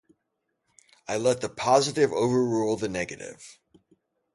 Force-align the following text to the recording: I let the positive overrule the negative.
I 1.07 1.17
let 1.17 1.41
the 1.41 1.49
positive 1.49 2.11
overrule 2.11 2.75
the 2.75 2.89
negative. 2.89 3.59